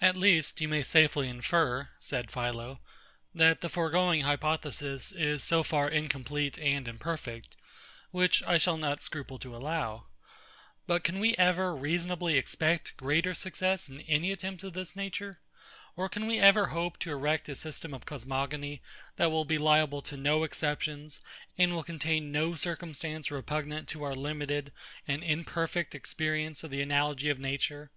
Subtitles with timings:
[0.00, 2.78] At least, you may safely infer, said PHILO,
[3.34, 7.56] that the foregoing hypothesis is so far incomplete and imperfect,
[8.12, 10.06] which I shall not scruple to allow.
[10.86, 15.40] But can we ever reasonably expect greater success in any attempts of this nature?
[15.96, 18.80] Or can we ever hope to erect a system of cosmogony,
[19.16, 21.20] that will be liable to no exceptions,
[21.58, 24.70] and will contain no circumstance repugnant to our limited
[25.08, 27.90] and imperfect experience of the analogy of Nature?